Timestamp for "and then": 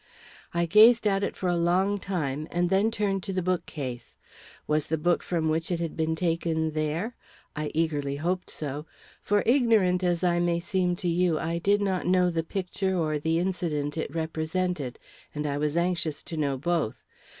2.49-2.89